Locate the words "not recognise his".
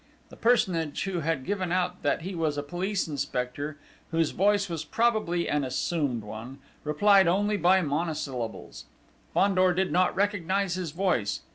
9.91-10.89